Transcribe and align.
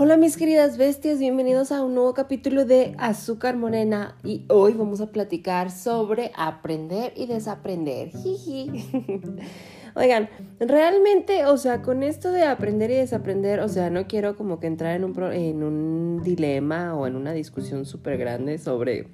Hola 0.00 0.16
mis 0.16 0.36
queridas 0.36 0.76
bestias, 0.76 1.18
bienvenidos 1.18 1.72
a 1.72 1.82
un 1.82 1.96
nuevo 1.96 2.14
capítulo 2.14 2.64
de 2.64 2.94
Azúcar 2.98 3.56
Morena 3.56 4.16
y 4.22 4.44
hoy 4.48 4.74
vamos 4.74 5.00
a 5.00 5.10
platicar 5.10 5.72
sobre 5.72 6.30
aprender 6.36 7.12
y 7.16 7.26
desaprender. 7.26 8.12
Oigan, 9.96 10.30
realmente, 10.60 11.46
o 11.46 11.56
sea, 11.56 11.82
con 11.82 12.04
esto 12.04 12.30
de 12.30 12.44
aprender 12.44 12.92
y 12.92 12.94
desaprender, 12.94 13.58
o 13.58 13.68
sea, 13.68 13.90
no 13.90 14.06
quiero 14.06 14.36
como 14.36 14.60
que 14.60 14.68
entrar 14.68 14.94
en 14.94 15.02
un, 15.02 15.20
en 15.32 15.64
un 15.64 16.22
dilema 16.22 16.94
o 16.94 17.08
en 17.08 17.16
una 17.16 17.32
discusión 17.32 17.84
súper 17.84 18.18
grande 18.18 18.58
sobre 18.58 19.08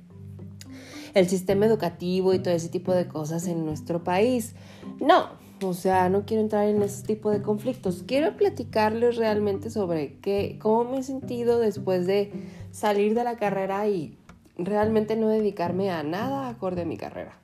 el 1.14 1.26
sistema 1.30 1.64
educativo 1.64 2.34
y 2.34 2.40
todo 2.40 2.52
ese 2.52 2.68
tipo 2.68 2.92
de 2.92 3.08
cosas 3.08 3.46
en 3.46 3.64
nuestro 3.64 4.04
país. 4.04 4.54
No, 5.00 5.30
o 5.64 5.74
sea, 5.74 6.08
no 6.08 6.24
quiero 6.24 6.42
entrar 6.42 6.68
en 6.68 6.82
ese 6.82 7.06
tipo 7.06 7.30
de 7.30 7.42
conflictos. 7.42 8.04
Quiero 8.06 8.36
platicarles 8.36 9.16
realmente 9.16 9.70
sobre 9.70 10.18
qué, 10.20 10.58
cómo 10.60 10.90
me 10.90 10.98
he 10.98 11.02
sentido 11.02 11.58
después 11.58 12.06
de 12.06 12.32
salir 12.70 13.14
de 13.14 13.24
la 13.24 13.36
carrera 13.36 13.88
y 13.88 14.18
realmente 14.56 15.16
no 15.16 15.28
dedicarme 15.28 15.90
a 15.90 16.02
nada 16.02 16.48
acorde 16.48 16.82
a 16.82 16.84
mi 16.84 16.96
carrera. 16.96 17.38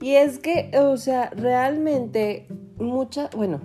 Y 0.00 0.14
es 0.14 0.38
que, 0.38 0.70
o 0.78 0.96
sea, 0.96 1.30
realmente 1.30 2.46
mucha, 2.76 3.30
bueno, 3.36 3.60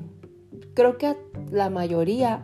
creo 0.73 0.97
que 0.97 1.15
la 1.51 1.69
mayoría 1.69 2.43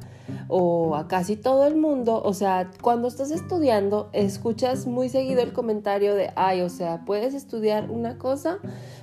o 0.55 0.95
a 0.95 1.07
casi 1.07 1.35
todo 1.35 1.65
el 1.65 1.75
mundo, 1.75 2.21
o 2.23 2.31
sea, 2.35 2.69
cuando 2.79 3.07
estás 3.07 3.31
estudiando, 3.31 4.11
escuchas 4.13 4.85
muy 4.85 5.09
seguido 5.09 5.41
el 5.41 5.51
comentario 5.51 6.13
de, 6.13 6.31
ay, 6.35 6.61
o 6.61 6.69
sea, 6.69 7.05
puedes 7.05 7.33
estudiar 7.33 7.89
una 7.89 8.19
cosa, 8.19 8.59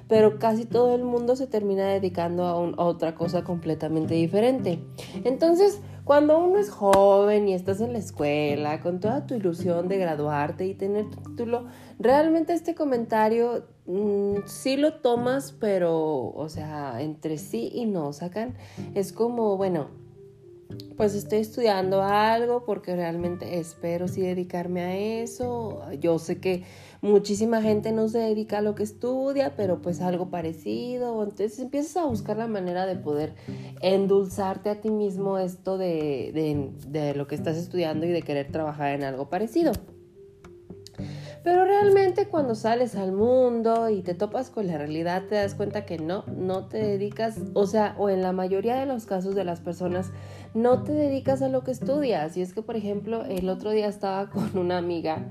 pero 0.06 0.38
casi 0.38 0.64
todo 0.64 0.95
el 0.95 1.02
mundo 1.02 1.34
se 1.34 1.48
termina 1.48 1.88
dedicando 1.88 2.45
a, 2.45 2.50
a 2.52 2.84
otra 2.84 3.16
cosa 3.16 3.42
completamente 3.42 4.14
diferente. 4.14 4.78
Entonces, 5.24 5.80
cuando 6.04 6.38
uno 6.38 6.56
es 6.56 6.71
joven 6.71 7.48
y 7.48 7.54
estás 7.54 7.80
en 7.80 7.95
la 7.95 7.98
escuela 7.98 8.80
con 8.80 9.01
toda 9.01 9.26
tu 9.26 9.34
ilusión 9.34 9.88
de 9.88 9.98
graduarte 9.98 10.68
y 10.68 10.74
tener 10.74 11.10
tu 11.10 11.16
título, 11.30 11.66
realmente 11.98 12.52
este 12.52 12.76
comentario 12.76 13.65
mm, 13.87 14.37
sí 14.46 14.76
lo 14.76 15.01
tomas, 15.01 15.51
pero, 15.59 16.32
o 16.32 16.48
sea, 16.48 17.02
entre 17.02 17.38
sí 17.38 17.73
y 17.74 17.87
no, 17.87 18.12
sacan, 18.12 18.54
es 18.95 19.12
como, 19.12 19.56
bueno, 19.56 19.99
pues 21.01 21.15
estoy 21.15 21.38
estudiando 21.38 22.02
algo 22.02 22.66
porque 22.66 22.95
realmente 22.95 23.59
espero 23.59 24.06
sí 24.06 24.20
dedicarme 24.20 24.82
a 24.82 24.96
eso. 25.23 25.80
Yo 25.98 26.18
sé 26.18 26.40
que 26.40 26.65
muchísima 27.01 27.62
gente 27.62 27.90
no 27.90 28.06
se 28.10 28.18
dedica 28.18 28.59
a 28.59 28.60
lo 28.60 28.74
que 28.74 28.82
estudia, 28.82 29.56
pero 29.56 29.80
pues 29.80 30.02
algo 30.02 30.28
parecido. 30.28 31.23
Entonces 31.23 31.59
empiezas 31.59 31.96
a 31.96 32.04
buscar 32.04 32.37
la 32.37 32.48
manera 32.48 32.84
de 32.84 32.96
poder 32.96 33.32
endulzarte 33.80 34.68
a 34.68 34.82
ti 34.82 34.90
mismo 34.90 35.38
esto 35.38 35.78
de, 35.78 36.32
de, 36.34 36.71
de 36.90 37.15
lo 37.15 37.26
que 37.26 37.34
estás 37.34 37.56
estudiando 37.56 38.04
y 38.04 38.10
de 38.10 38.21
querer 38.21 38.52
trabajar 38.52 38.90
en 38.90 39.02
algo 39.02 39.30
parecido. 39.30 39.73
Pero 41.43 41.65
realmente 41.65 42.26
cuando 42.26 42.54
sales 42.54 42.95
al 42.96 43.12
mundo 43.12 43.88
y 43.88 44.02
te 44.02 44.15
topas 44.15 44.51
con 44.51 44.66
la 44.66 44.76
realidad 44.76 45.23
te 45.28 45.37
das 45.37 45.54
cuenta 45.54 45.87
que 45.87 45.98
no, 45.98 46.24
no 46.26 46.66
te 46.66 46.78
dedicas, 46.78 47.38
o 47.54 47.66
sea, 47.66 47.95
o 47.98 48.10
en 48.10 48.21
la 48.21 48.32
mayoría 48.32 48.76
de 48.76 48.84
los 48.84 49.06
casos 49.06 49.34
de 49.34 49.45
las 49.45 49.60
personas 49.60 50.10
no 50.54 50.82
te 50.82 50.93
dedicas 50.93 51.43
a 51.43 51.48
lo 51.48 51.62
que 51.62 51.70
estudias. 51.70 52.37
Y 52.37 52.43
es 52.43 52.52
que, 52.52 52.62
por 52.62 52.76
ejemplo, 52.76 53.24
el 53.24 53.48
otro 53.48 53.70
día 53.70 53.88
estaba 53.88 54.30
con 54.30 54.56
una 54.56 54.79
amiga 54.79 55.26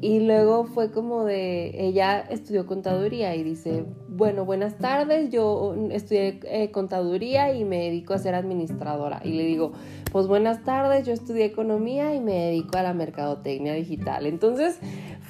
y 0.00 0.20
luego 0.20 0.64
fue 0.64 0.90
como 0.90 1.24
de, 1.24 1.86
ella 1.86 2.20
estudió 2.20 2.66
contaduría 2.66 3.34
y 3.36 3.42
dice, 3.42 3.84
bueno, 4.08 4.44
buenas 4.44 4.78
tardes, 4.78 5.30
yo 5.30 5.74
estudié 5.90 6.40
eh, 6.44 6.70
contaduría 6.70 7.54
y 7.54 7.64
me 7.64 7.84
dedico 7.84 8.14
a 8.14 8.18
ser 8.18 8.34
administradora. 8.34 9.20
Y 9.24 9.32
le 9.32 9.44
digo, 9.44 9.72
pues 10.12 10.26
buenas 10.26 10.64
tardes, 10.64 11.06
yo 11.06 11.12
estudié 11.12 11.44
economía 11.44 12.14
y 12.14 12.20
me 12.20 12.34
dedico 12.34 12.78
a 12.78 12.82
la 12.82 12.94
mercadotecnia 12.94 13.74
digital. 13.74 14.26
Entonces 14.26 14.78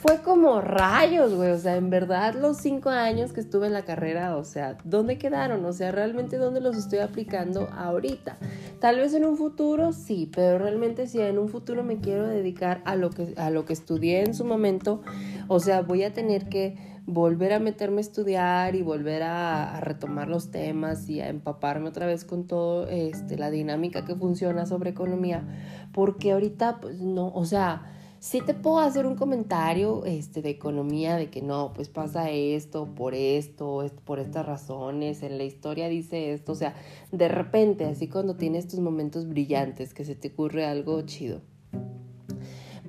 fue 0.01 0.23
como 0.23 0.63
rayos, 0.63 1.35
güey, 1.35 1.51
o 1.51 1.59
sea, 1.59 1.77
en 1.77 1.91
verdad 1.91 2.35
los 2.35 2.57
cinco 2.57 2.89
años 2.89 3.35
que 3.35 3.41
estuve 3.41 3.67
en 3.67 3.75
la 3.75 3.85
carrera, 3.85 4.37
o 4.37 4.45
sea, 4.45 4.79
¿dónde 4.83 5.19
quedaron? 5.19 5.63
O 5.67 5.75
sea, 5.75 5.93
realmente 5.93 6.39
dónde 6.39 6.63
los 6.63 6.77
estoy 6.77 7.01
aplicando 7.01 7.69
ahorita. 7.77 8.39
Tal 8.81 8.97
vez 8.97 9.13
en 9.13 9.27
un 9.27 9.37
futuro 9.37 9.93
sí, 9.93 10.31
pero 10.35 10.57
realmente 10.59 11.07
si 11.07 11.21
en 11.21 11.39
un 11.39 11.51
futuro 11.51 11.85
me 11.85 11.99
quiero 11.99 12.27
dedicar 12.27 12.81
a 12.87 12.97
lo 12.97 13.11
que, 13.11 13.35
a 13.37 13.51
lo 13.51 13.67
que 13.67 13.75
estudié 13.75 14.25
en 14.25 14.33
su 14.33 14.40
momento, 14.45 15.03
o 15.49 15.61
sea, 15.61 15.83
voy 15.83 16.03
a 16.03 16.13
tener 16.13 16.49
que 16.49 16.91
volver 17.07 17.53
a 17.53 17.59
meterme 17.59 17.99
a 17.99 18.01
estudiar 18.01 18.75
y 18.77 18.83
volver 18.83 19.23
a, 19.23 19.81
retomar 19.81 20.29
los 20.29 20.51
temas 20.51 21.09
y 21.09 21.21
a 21.21 21.29
empaparme 21.29 21.89
otra 21.89 22.07
vez 22.07 22.25
con 22.25 22.47
todo 22.47 22.87
este, 22.89 23.37
la 23.37 23.51
dinámica 23.51 24.05
que 24.05 24.15
funciona 24.15 24.67
sobre 24.67 24.91
economía, 24.91 25.45
porque 25.93 26.33
ahorita 26.33 26.81
pues 26.81 27.01
no, 27.01 27.29
o 27.35 27.45
sea, 27.45 27.91
sí 28.21 28.41
te 28.43 28.55
puedo 28.55 28.79
hacer 28.79 29.07
un 29.07 29.17
comentario 29.17 30.05
este, 30.05 30.43
de 30.43 30.51
economía, 30.51 31.17
de 31.17 31.31
que 31.31 31.43
no, 31.43 31.73
pues 31.75 31.89
pasa 31.89 32.31
esto, 32.31 32.95
por 32.95 33.15
esto, 33.15 33.85
por 34.05 34.21
estas 34.21 34.47
razones, 34.47 35.23
en 35.23 35.39
la 35.39 35.45
historia 35.45 35.89
dice 35.89 36.33
esto, 36.33 36.53
o 36.53 36.55
sea, 36.57 36.75
de 37.11 37.29
repente, 37.29 37.87
así 37.87 38.09
cuando 38.09 38.37
tienes 38.37 38.69
tus 38.69 38.81
momentos 38.81 39.27
brillantes, 39.27 39.95
que 39.95 40.05
se 40.05 40.15
te 40.15 40.29
ocurre 40.29 40.67
algo 40.67 41.01
chido. 41.03 41.41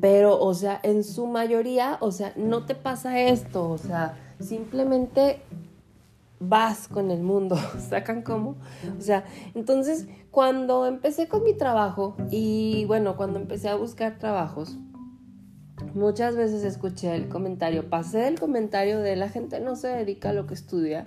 Pero, 0.01 0.39
o 0.39 0.53
sea, 0.53 0.79
en 0.83 1.03
su 1.03 1.27
mayoría, 1.27 1.97
o 2.01 2.11
sea, 2.11 2.33
no 2.35 2.65
te 2.65 2.75
pasa 2.75 3.21
esto, 3.21 3.69
o 3.69 3.77
sea, 3.77 4.17
simplemente 4.39 5.41
vas 6.39 6.87
con 6.87 7.11
el 7.11 7.21
mundo, 7.21 7.55
¿sacan 7.89 8.23
cómo? 8.23 8.55
O 8.97 9.01
sea, 9.01 9.23
entonces, 9.53 10.07
cuando 10.31 10.85
empecé 10.87 11.27
con 11.27 11.43
mi 11.43 11.53
trabajo 11.53 12.15
y 12.31 12.85
bueno, 12.85 13.15
cuando 13.15 13.39
empecé 13.39 13.69
a 13.69 13.75
buscar 13.75 14.17
trabajos, 14.17 14.77
Muchas 15.93 16.35
veces 16.35 16.63
escuché 16.63 17.15
el 17.15 17.27
comentario, 17.27 17.89
pasé 17.89 18.19
del 18.19 18.39
comentario 18.39 18.99
de 18.99 19.15
la 19.15 19.29
gente 19.29 19.59
no 19.59 19.75
se 19.75 19.89
dedica 19.89 20.29
a 20.29 20.33
lo 20.33 20.47
que 20.47 20.53
estudia, 20.53 21.03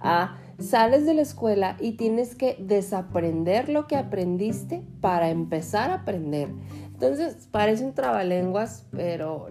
a 0.00 0.38
sales 0.58 1.06
de 1.06 1.14
la 1.14 1.22
escuela 1.22 1.76
y 1.78 1.92
tienes 1.92 2.34
que 2.34 2.56
desaprender 2.58 3.68
lo 3.68 3.86
que 3.86 3.96
aprendiste 3.96 4.82
para 5.00 5.30
empezar 5.30 5.90
a 5.90 5.94
aprender. 5.94 6.48
Entonces 6.94 7.48
parece 7.50 7.84
un 7.84 7.92
trabalenguas, 7.92 8.86
pero 8.92 9.48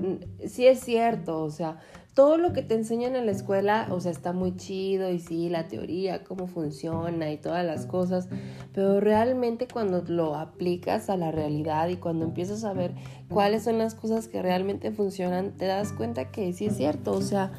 sí 0.48 0.66
es 0.66 0.80
cierto, 0.80 1.44
o 1.44 1.52
sea, 1.52 1.78
todo 2.14 2.38
lo 2.38 2.54
que 2.54 2.62
te 2.62 2.76
enseñan 2.76 3.16
en 3.16 3.26
la 3.26 3.32
escuela, 3.32 3.88
o 3.90 4.00
sea, 4.00 4.12
está 4.12 4.34
muy 4.34 4.56
chido 4.56 5.12
y 5.12 5.20
sí, 5.20 5.50
la 5.50 5.68
teoría, 5.68 6.24
cómo 6.24 6.48
funciona 6.48 7.32
y 7.32 7.38
todas 7.38 7.66
las 7.66 7.86
cosas, 7.86 8.30
pero 8.72 9.00
realmente 9.00 9.68
cuando 9.68 10.04
lo 10.08 10.36
aplicas 10.36 11.10
a 11.10 11.18
la 11.18 11.32
realidad 11.32 11.90
y 11.90 11.98
cuando 11.98 12.26
empiezas 12.26 12.64
a 12.64 12.74
ver 12.74 12.94
cuáles 13.30 13.64
son 13.64 13.78
las 13.78 13.94
cosas 13.94 14.28
que 14.28 14.42
realmente 14.42 14.92
funcionan, 14.92 15.52
te 15.58 15.66
das 15.66 15.92
cuenta 15.92 16.32
que 16.32 16.54
sí 16.54 16.68
es 16.68 16.78
cierto, 16.78 17.12
o 17.12 17.22
sea, 17.22 17.52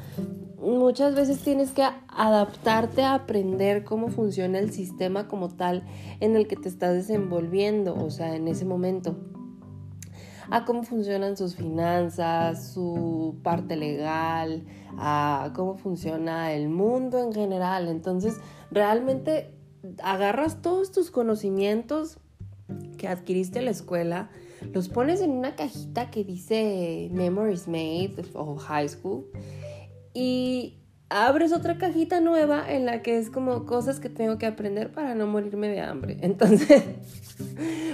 muchas 0.57 1.15
veces 1.15 1.39
tienes 1.41 1.71
que 1.71 1.83
adaptarte 2.07 3.03
a 3.03 3.13
aprender 3.13 3.83
cómo 3.83 4.07
funciona 4.07 4.57
el 4.57 4.71
sistema 4.71 5.27
como 5.27 5.49
tal 5.49 5.83
en 6.21 6.35
el 6.35 6.47
que 6.47 6.55
te 6.55 6.69
estás 6.69 6.93
desenvolviendo, 6.93 7.93
o 7.93 8.09
sea, 8.09 8.35
en 8.35 8.47
ese 8.47 8.65
momento 8.65 9.15
a 10.49 10.65
cómo 10.65 10.83
funcionan 10.83 11.37
sus 11.37 11.55
finanzas, 11.55 12.73
su 12.73 13.37
parte 13.43 13.75
legal, 13.75 14.63
a 14.97 15.51
cómo 15.55 15.77
funciona 15.77 16.53
el 16.53 16.69
mundo 16.69 17.19
en 17.19 17.33
general. 17.33 17.87
Entonces, 17.87 18.39
realmente 18.71 19.53
agarras 20.03 20.61
todos 20.61 20.91
tus 20.91 21.11
conocimientos 21.11 22.17
que 22.97 23.07
adquiriste 23.07 23.59
en 23.59 23.65
la 23.65 23.71
escuela, 23.71 24.29
los 24.73 24.89
pones 24.89 25.21
en 25.21 25.31
una 25.31 25.55
cajita 25.55 26.09
que 26.09 26.23
dice 26.23 27.09
Memories 27.11 27.67
Made 27.67 28.15
o 28.33 28.55
High 28.55 28.89
School 28.89 29.25
y 30.13 30.79
abres 31.09 31.53
otra 31.53 31.77
cajita 31.77 32.19
nueva 32.19 32.63
en 32.67 32.85
la 32.85 33.01
que 33.01 33.17
es 33.17 33.29
como 33.29 33.65
cosas 33.65 33.99
que 33.99 34.09
tengo 34.09 34.37
que 34.37 34.45
aprender 34.45 34.91
para 34.91 35.13
no 35.13 35.27
morirme 35.27 35.67
de 35.67 35.81
hambre. 35.81 36.17
Entonces, 36.21 36.83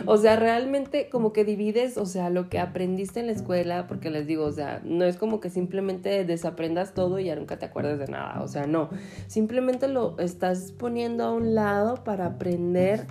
o 0.05 0.17
sea, 0.17 0.37
realmente 0.37 1.09
como 1.09 1.33
que 1.33 1.43
divides, 1.43 1.97
o 1.97 2.05
sea, 2.05 2.29
lo 2.29 2.49
que 2.49 2.59
aprendiste 2.59 3.19
en 3.19 3.27
la 3.27 3.33
escuela, 3.33 3.87
porque 3.87 4.09
les 4.09 4.27
digo, 4.27 4.45
o 4.45 4.51
sea, 4.51 4.81
no 4.83 5.03
es 5.05 5.17
como 5.17 5.39
que 5.39 5.49
simplemente 5.49 6.23
desaprendas 6.25 6.93
todo 6.93 7.19
y 7.19 7.25
ya 7.25 7.35
nunca 7.35 7.59
te 7.59 7.65
acuerdas 7.65 7.99
de 7.99 8.07
nada, 8.07 8.41
o 8.41 8.47
sea, 8.47 8.65
no, 8.65 8.89
simplemente 9.27 9.87
lo 9.87 10.17
estás 10.19 10.71
poniendo 10.71 11.25
a 11.25 11.33
un 11.33 11.53
lado 11.53 12.03
para 12.03 12.27
aprender 12.27 13.07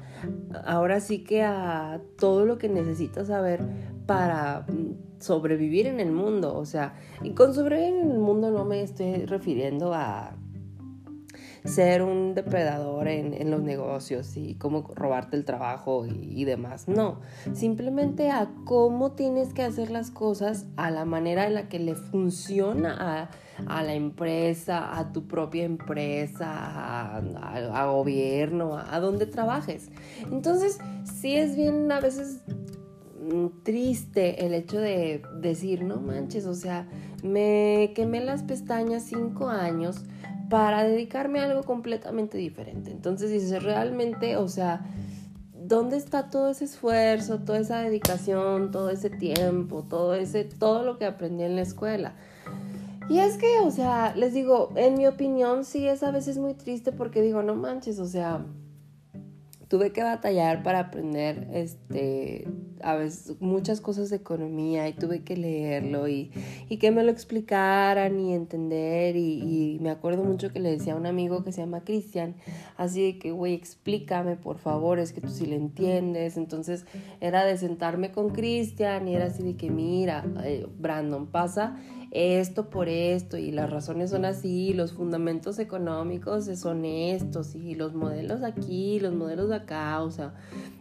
ahora 0.65 1.01
sí 1.01 1.25
que 1.25 1.43
a 1.43 2.01
todo 2.19 2.45
lo 2.45 2.59
que 2.59 2.69
necesitas 2.69 3.29
saber 3.29 3.61
para 4.11 4.67
sobrevivir 5.21 5.87
en 5.87 6.01
el 6.01 6.11
mundo, 6.11 6.57
o 6.57 6.67
sea, 6.67 6.95
y 7.23 7.31
con 7.31 7.55
sobrevivir 7.55 8.01
en 8.01 8.11
el 8.11 8.19
mundo 8.19 8.51
no 8.51 8.65
me 8.65 8.83
estoy 8.83 9.25
refiriendo 9.25 9.95
a 9.95 10.35
ser 11.65 12.03
un 12.03 12.35
depredador 12.35 13.07
en, 13.07 13.51
los 13.53 13.63
negocios 13.63 14.37
y 14.37 14.57
cómo 14.57 14.91
robarte 14.97 15.37
el 15.37 15.45
trabajo 15.45 16.07
y, 16.07 16.45
demás. 16.45 16.89
No, 16.89 17.21
simplemente 17.53 18.31
a 18.31 18.51
cómo 18.65 19.13
tienes 19.13 19.55
que 19.55 19.63
hacer 19.63 19.93
las 19.93 20.11
cosas 20.11 20.67
a 20.77 20.91
la 20.91 21.05
manera 21.05 21.47
en 21.47 21.55
la 21.55 21.69
que 21.69 21.79
le 21.79 21.95
funciona 21.95 23.31
a, 23.69 23.83
la 23.85 23.95
empresa, 23.95 24.99
a 24.99 25.13
tu 25.13 25.29
propia 25.29 25.63
empresa, 25.63 26.49
a, 26.51 27.19
a 27.19 27.87
gobierno, 27.93 28.77
a 28.77 28.99
donde 28.99 29.27
trabajes. 29.27 29.91
Entonces, 30.33 30.79
sí 31.05 31.37
es 31.37 31.55
bien 31.55 31.93
a 31.93 32.01
veces 32.01 32.41
triste 33.63 34.47
el 34.47 34.55
hecho 34.55 34.79
de 34.79 35.23
decir, 35.41 35.83
no 35.83 35.97
manches, 35.97 36.47
o 36.47 36.55
sea, 36.55 36.89
me 37.23 37.93
quemé 37.95 38.21
las 38.21 38.43
pestañas 38.43 39.05
cinco 39.05 39.49
años 39.49 40.05
para 40.49 40.85
dedicarme 40.85 41.41
a 41.41 41.45
algo 41.45 41.63
completamente 41.63 42.37
diferente. 42.37 42.91
Entonces 42.91 43.31
dices, 43.31 43.63
realmente, 43.63 44.37
o 44.37 44.49
sea, 44.49 44.85
¿dónde 45.55 45.97
está 45.97 46.29
todo 46.29 46.51
ese 46.51 46.65
esfuerzo, 46.65 47.39
toda 47.39 47.61
esa 47.61 47.81
dedicación, 47.81 48.71
todo 48.71 48.91
ese 48.91 49.11
tiempo, 49.11 49.85
todo 49.89 50.15
ese, 50.15 50.45
todo 50.45 50.83
lo 50.85 50.99
que 50.99 51.07
aprendí 51.07 51.45
en 51.45 51.57
la 51.57 51.63
escuela? 51.63 52.15
Y 53.09 53.19
es 53.19 53.39
que, 53.39 53.61
o 53.65 53.71
sea, 53.71 54.15
les 54.15 54.35
digo, 54.35 54.73
en 54.77 54.95
mi 54.95 55.07
opinión 55.07 55.65
sí 55.65 55.87
es 55.87 56.03
a 56.03 56.11
veces 56.11 56.39
muy 56.39 56.55
triste 56.55 56.93
porque 56.93 57.23
digo, 57.23 57.43
no 57.43 57.55
manches, 57.55 57.99
o 57.99 58.07
sea, 58.07 58.45
tuve 59.71 59.93
que 59.93 60.03
batallar 60.03 60.65
para 60.65 60.81
aprender 60.81 61.47
este 61.53 62.49
a 62.83 62.97
veces 62.97 63.37
muchas 63.41 63.81
cosas 63.81 64.11
de 64.11 64.17
economía 64.17 64.89
y 64.89 64.95
tuve 64.95 65.23
que 65.23 65.37
leerlo 65.37 66.09
y, 66.09 66.33
que 66.81 66.91
me 66.91 67.05
lo 67.05 67.13
explicaran 67.13 68.19
y 68.19 68.35
entender 68.35 69.15
y, 69.17 69.79
me 69.81 69.91
acuerdo 69.91 70.25
mucho 70.25 70.53
que 70.53 70.59
le 70.59 70.71
decía 70.71 70.95
a 70.95 70.97
un 70.97 71.07
amigo 71.07 71.45
que 71.45 71.53
se 71.53 71.61
llama 71.61 71.85
Cristian 71.85 72.35
así 72.77 73.13
de 73.13 73.19
que 73.21 73.31
güey 73.31 73.55
explícame 73.55 74.35
por 74.35 74.59
favor 74.59 74.99
es 74.99 75.13
que 75.13 75.21
tú 75.21 75.29
sí 75.29 75.47
le 75.47 75.55
entiendes 75.55 76.37
entonces 76.37 76.85
era 77.21 77.45
de 77.45 77.57
sentarme 77.57 78.11
con 78.11 78.31
Cristian 78.31 79.07
y 79.07 79.15
era 79.15 79.27
así 79.27 79.45
de 79.45 79.57
que 79.57 79.71
mira 79.71 80.25
eh, 80.43 80.67
Brandon 80.79 81.29
pasa 81.29 81.77
esto 82.11 82.71
por 82.71 82.89
esto 82.89 83.37
y 83.37 83.53
las 83.53 83.71
razones 83.71 84.11
son 84.11 84.25
así, 84.25 84.73
los 84.75 84.93
fundamentos 84.93 85.59
económicos 85.59 86.47
son 86.59 86.85
estos 86.85 87.55
y 87.55 87.77
los 87.77 87.95
modelos 87.95 88.43
aquí, 88.43 88.99
los 88.99 89.15
modelos 89.15 89.49
de 89.49 89.57
acá, 89.57 90.03
o 90.03 90.11
sea, 90.11 90.35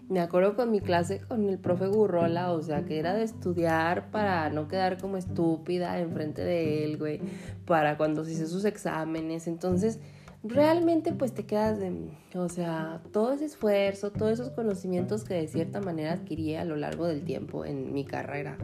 me 0.09 0.21
acuerdo 0.21 0.55
con 0.55 0.71
mi 0.71 0.81
clase 0.81 1.21
con 1.21 1.47
el 1.47 1.59
profe 1.59 1.87
Gurrola, 1.87 2.51
o 2.51 2.61
sea, 2.63 2.83
que 2.85 2.97
era 2.97 3.13
de 3.13 3.23
estudiar 3.23 4.09
para 4.09 4.49
no 4.49 4.67
quedar 4.67 4.97
como 4.99 5.17
estúpida 5.17 5.99
enfrente 5.99 6.43
de 6.43 6.83
él, 6.83 6.97
güey, 6.97 7.21
para 7.65 7.95
cuando 7.97 8.25
se 8.25 8.31
hice 8.31 8.47
sus 8.47 8.65
exámenes, 8.65 9.47
entonces 9.47 9.99
realmente 10.43 11.13
pues 11.13 11.33
te 11.33 11.45
quedas 11.45 11.79
de, 11.79 12.09
o 12.33 12.49
sea, 12.49 13.03
todo 13.11 13.33
ese 13.33 13.45
esfuerzo, 13.45 14.11
todos 14.11 14.31
esos 14.31 14.49
conocimientos 14.49 15.23
que 15.23 15.35
de 15.35 15.47
cierta 15.47 15.79
manera 15.79 16.13
adquirí 16.13 16.55
a 16.55 16.65
lo 16.65 16.75
largo 16.75 17.05
del 17.05 17.23
tiempo 17.23 17.65
en 17.65 17.93
mi 17.93 18.03
carrera 18.03 18.57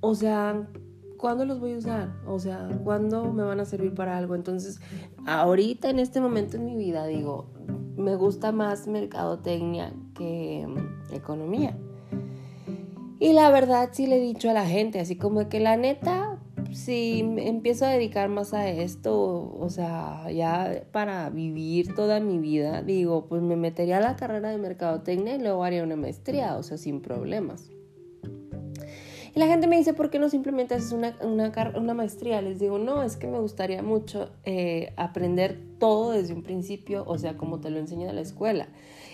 o 0.00 0.14
sea, 0.14 0.68
¿cuándo 1.16 1.44
los 1.44 1.60
voy 1.60 1.74
a 1.74 1.78
usar? 1.78 2.12
O 2.26 2.38
sea, 2.38 2.68
¿cuándo 2.82 3.32
me 3.32 3.42
van 3.42 3.60
a 3.60 3.64
servir 3.64 3.94
para 3.94 4.16
algo? 4.16 4.34
Entonces, 4.34 4.80
ahorita 5.26 5.90
en 5.90 5.98
este 5.98 6.20
momento 6.20 6.56
en 6.56 6.64
mi 6.64 6.76
vida 6.76 7.06
digo, 7.06 7.46
me 7.96 8.16
gusta 8.16 8.52
más 8.52 8.86
mercadotecnia 8.86 9.92
que 10.14 10.66
mm, 10.66 11.14
economía. 11.14 11.76
Y 13.18 13.34
la 13.34 13.50
verdad 13.50 13.90
sí 13.92 14.06
le 14.06 14.16
he 14.16 14.20
dicho 14.20 14.48
a 14.48 14.54
la 14.54 14.64
gente, 14.64 14.98
así 14.98 15.16
como 15.16 15.46
que 15.50 15.60
la 15.60 15.76
neta, 15.76 16.38
si 16.72 17.20
empiezo 17.20 17.84
a 17.84 17.90
dedicar 17.90 18.30
más 18.30 18.54
a 18.54 18.66
esto, 18.70 19.54
o 19.58 19.68
sea, 19.68 20.30
ya 20.30 20.84
para 20.90 21.28
vivir 21.28 21.94
toda 21.94 22.20
mi 22.20 22.38
vida, 22.38 22.80
digo, 22.80 23.26
pues 23.26 23.42
me 23.42 23.56
metería 23.56 23.98
a 23.98 24.00
la 24.00 24.16
carrera 24.16 24.48
de 24.48 24.56
mercadotecnia 24.56 25.34
y 25.34 25.38
luego 25.38 25.64
haría 25.64 25.82
una 25.82 25.96
maestría, 25.96 26.56
o 26.56 26.62
sea, 26.62 26.78
sin 26.78 27.02
problemas. 27.02 27.70
Y 29.34 29.38
la 29.38 29.46
gente 29.46 29.66
me 29.66 29.76
dice, 29.76 29.94
¿por 29.94 30.10
qué 30.10 30.18
no 30.18 30.28
simplemente 30.28 30.74
haces 30.74 30.92
una, 30.92 31.16
una, 31.22 31.94
maestría? 31.94 32.42
Les 32.42 32.58
digo, 32.58 32.78
no, 32.78 33.02
es 33.02 33.16
que 33.16 33.26
me 33.26 33.38
gustaría 33.38 33.82
mucho 33.82 34.30
eh, 34.44 34.92
aprender 34.96 35.58
todo 35.78 36.12
desde 36.12 36.34
un 36.34 36.42
principio, 36.42 37.04
o 37.06 37.16
sea, 37.16 37.36
como 37.36 37.60
te 37.60 37.70
lo 37.70 37.78
enseña 37.78 38.12
la 38.12 38.20
escuela, 38.20 38.68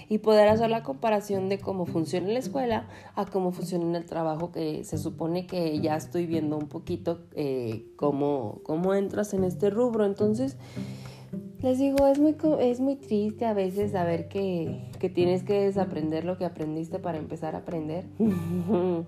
y 0.08 0.18
poder 0.18 0.48
hacer 0.48 0.70
la 0.70 0.82
comparación 0.82 1.48
de 1.48 1.58
cómo 1.58 1.84
funciona 1.84 2.28
la 2.28 2.38
escuela 2.38 2.88
a 3.14 3.26
cómo 3.26 3.52
funciona 3.52 3.84
en 3.84 3.94
el 3.94 4.06
trabajo, 4.06 4.52
que 4.52 4.84
se 4.84 4.96
supone 4.98 5.46
que 5.46 5.80
ya 5.80 5.96
estoy 5.96 6.26
viendo 6.26 6.56
un 6.56 6.68
poquito 6.68 7.26
eh, 7.34 7.86
cómo, 7.96 8.60
cómo 8.62 8.94
entras 8.94 9.34
en 9.34 9.44
este 9.44 9.68
rubro. 9.68 10.06
Entonces, 10.06 10.56
les 11.66 11.78
digo, 11.78 12.06
es 12.06 12.20
muy, 12.20 12.36
es 12.60 12.78
muy 12.78 12.94
triste 12.94 13.44
a 13.44 13.52
veces 13.52 13.90
saber 13.90 14.28
que, 14.28 14.88
que 15.00 15.10
tienes 15.10 15.42
que 15.42 15.64
desaprender 15.64 16.24
lo 16.24 16.38
que 16.38 16.44
aprendiste 16.44 17.00
para 17.00 17.18
empezar 17.18 17.56
a 17.56 17.58
aprender. 17.58 18.04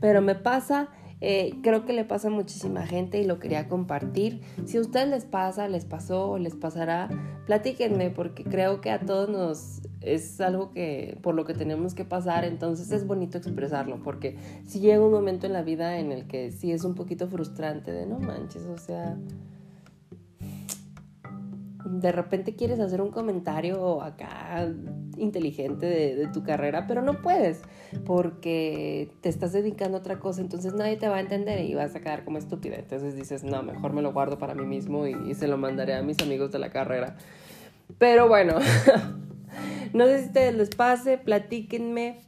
Pero 0.00 0.22
me 0.22 0.36
pasa, 0.36 0.88
eh, 1.20 1.54
creo 1.64 1.84
que 1.84 1.94
le 1.94 2.04
pasa 2.04 2.28
a 2.28 2.30
muchísima 2.30 2.86
gente 2.86 3.20
y 3.20 3.24
lo 3.24 3.40
quería 3.40 3.66
compartir. 3.66 4.40
Si 4.66 4.76
a 4.76 4.80
ustedes 4.80 5.08
les 5.08 5.24
pasa, 5.24 5.66
les 5.66 5.84
pasó 5.84 6.30
o 6.30 6.38
les 6.38 6.54
pasará, 6.54 7.08
platíquenme 7.46 8.10
porque 8.10 8.44
creo 8.44 8.80
que 8.80 8.92
a 8.92 9.00
todos 9.00 9.28
nos 9.28 9.80
es 10.00 10.40
algo 10.40 10.70
que 10.70 11.18
por 11.22 11.34
lo 11.34 11.44
que 11.44 11.54
tenemos 11.54 11.92
que 11.92 12.04
pasar, 12.04 12.44
entonces 12.44 12.92
es 12.92 13.04
bonito 13.04 13.36
expresarlo 13.36 14.00
porque 14.04 14.36
si 14.64 14.78
llega 14.78 15.04
un 15.04 15.10
momento 15.10 15.48
en 15.48 15.54
la 15.54 15.62
vida 15.62 15.98
en 15.98 16.12
el 16.12 16.28
que 16.28 16.52
sí 16.52 16.70
es 16.70 16.84
un 16.84 16.94
poquito 16.94 17.26
frustrante 17.26 17.90
de 17.90 18.06
no 18.06 18.20
manches, 18.20 18.64
o 18.66 18.78
sea, 18.78 19.16
de 21.90 22.12
repente 22.12 22.54
quieres 22.54 22.80
hacer 22.80 23.00
un 23.00 23.10
comentario 23.10 24.02
acá 24.02 24.68
inteligente 25.16 25.86
de, 25.86 26.26
tu 26.28 26.42
carrera, 26.42 26.86
pero 26.86 27.02
no 27.02 27.22
puedes 27.22 27.62
porque 28.04 29.10
te 29.20 29.28
estás 29.28 29.52
dedicando 29.52 29.96
a 29.96 30.00
otra 30.00 30.18
cosa, 30.18 30.40
entonces 30.40 30.74
nadie 30.74 30.96
te 30.96 31.08
va 31.08 31.16
a 31.16 31.20
entender 31.20 31.64
y 31.64 31.74
vas 31.74 31.94
a 31.94 32.00
quedar 32.00 32.24
como 32.24 32.38
estúpida. 32.38 32.76
Entonces 32.76 33.16
dices, 33.16 33.44
no, 33.44 33.62
mejor 33.62 33.92
me 33.92 34.02
lo 34.02 34.12
guardo 34.12 34.38
para 34.38 34.54
mí 34.54 34.66
mismo 34.66 35.06
y 35.06 35.34
se 35.34 35.48
lo 35.48 35.56
mandaré 35.56 35.94
a 35.94 36.02
mis 36.02 36.20
amigos 36.22 36.52
de 36.52 36.58
la 36.58 36.70
carrera. 36.70 37.16
Pero 37.98 38.28
bueno, 38.28 38.54
no 39.92 40.04
sé 40.06 40.18
si 40.20 40.26
ustedes 40.26 40.54
les 40.54 40.70
pase, 40.70 41.18
platíquenme 41.18 42.20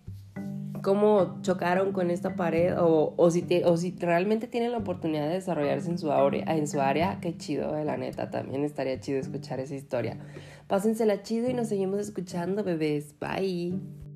cómo 0.82 1.40
chocaron 1.42 1.92
con 1.92 2.10
esta 2.10 2.36
pared 2.36 2.76
o, 2.78 3.14
o, 3.16 3.30
si, 3.30 3.44
o 3.64 3.76
si 3.76 3.94
realmente 3.98 4.46
tienen 4.46 4.72
la 4.72 4.78
oportunidad 4.78 5.28
de 5.28 5.34
desarrollarse 5.34 5.90
en 5.90 5.98
su, 5.98 6.10
área, 6.10 6.44
en 6.44 6.66
su 6.66 6.80
área, 6.80 7.18
qué 7.20 7.36
chido, 7.36 7.76
eh, 7.76 7.84
la 7.84 7.96
neta, 7.96 8.30
también 8.30 8.64
estaría 8.64 8.98
chido 9.00 9.18
escuchar 9.18 9.60
esa 9.60 9.74
historia. 9.74 10.18
Pásensela 10.66 11.22
chido 11.22 11.50
y 11.50 11.54
nos 11.54 11.68
seguimos 11.68 12.00
escuchando, 12.00 12.62
bebés. 12.62 13.14
Bye. 13.18 14.09